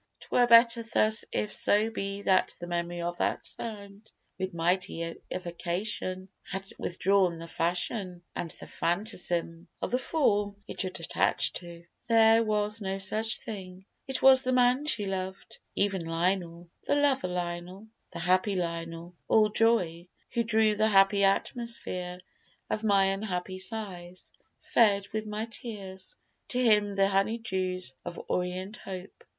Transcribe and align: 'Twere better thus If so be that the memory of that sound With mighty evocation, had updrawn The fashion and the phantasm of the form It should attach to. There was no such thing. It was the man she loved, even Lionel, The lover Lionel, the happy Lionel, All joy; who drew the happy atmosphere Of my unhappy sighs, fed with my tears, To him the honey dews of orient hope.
'Twere 0.19 0.47
better 0.47 0.81
thus 0.95 1.25
If 1.31 1.55
so 1.55 1.91
be 1.91 2.23
that 2.23 2.55
the 2.59 2.65
memory 2.65 3.03
of 3.03 3.19
that 3.19 3.45
sound 3.45 4.11
With 4.39 4.51
mighty 4.51 5.15
evocation, 5.31 6.27
had 6.41 6.65
updrawn 6.79 7.37
The 7.37 7.47
fashion 7.47 8.23
and 8.35 8.49
the 8.49 8.65
phantasm 8.65 9.67
of 9.79 9.91
the 9.91 9.99
form 9.99 10.55
It 10.67 10.81
should 10.81 10.99
attach 10.99 11.53
to. 11.53 11.85
There 12.07 12.41
was 12.43 12.81
no 12.81 12.97
such 12.97 13.37
thing. 13.41 13.85
It 14.07 14.23
was 14.23 14.41
the 14.41 14.51
man 14.53 14.87
she 14.87 15.05
loved, 15.05 15.59
even 15.75 16.03
Lionel, 16.03 16.71
The 16.87 16.95
lover 16.95 17.27
Lionel, 17.27 17.85
the 18.09 18.17
happy 18.17 18.55
Lionel, 18.55 19.13
All 19.27 19.49
joy; 19.49 20.07
who 20.31 20.41
drew 20.43 20.73
the 20.75 20.87
happy 20.87 21.23
atmosphere 21.23 22.17
Of 22.71 22.83
my 22.83 23.03
unhappy 23.03 23.59
sighs, 23.59 24.31
fed 24.61 25.09
with 25.13 25.27
my 25.27 25.45
tears, 25.45 26.15
To 26.47 26.59
him 26.59 26.95
the 26.95 27.07
honey 27.09 27.37
dews 27.37 27.93
of 28.03 28.19
orient 28.29 28.77
hope. 28.77 29.23